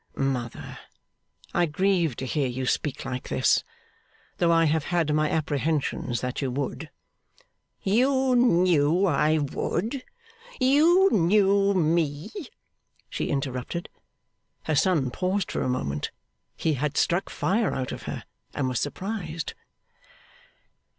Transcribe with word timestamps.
'Mother, 0.15 0.79
I 1.53 1.67
grieve 1.67 2.15
to 2.15 2.25
hear 2.25 2.47
you 2.47 2.65
speak 2.65 3.05
like 3.05 3.29
this, 3.29 3.63
though 4.37 4.51
I 4.51 4.65
have 4.65 4.85
had 4.85 5.13
my 5.13 5.29
apprehensions 5.29 6.21
that 6.21 6.41
you 6.41 6.49
would' 6.49 6.89
'You 7.83 8.35
knew 8.35 9.05
I 9.05 9.37
would. 9.37 10.03
You 10.59 11.07
knew 11.11 11.75
me,' 11.75 12.31
she 13.11 13.29
interrupted. 13.29 13.89
Her 14.63 14.73
son 14.75 15.11
paused 15.11 15.51
for 15.51 15.61
a 15.61 15.69
moment. 15.69 16.09
He 16.57 16.73
had 16.73 16.97
struck 16.97 17.29
fire 17.29 17.71
out 17.71 17.91
of 17.91 18.01
her, 18.09 18.23
and 18.55 18.67
was 18.67 18.79
surprised. 18.79 19.53